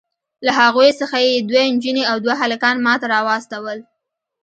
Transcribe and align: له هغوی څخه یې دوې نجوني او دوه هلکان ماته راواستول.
له 0.45 0.51
هغوی 0.59 0.89
څخه 0.99 1.17
یې 1.27 1.33
دوې 1.49 1.63
نجوني 1.73 2.03
او 2.11 2.17
دوه 2.25 2.35
هلکان 2.43 2.75
ماته 2.85 3.05
راواستول. 3.13 3.79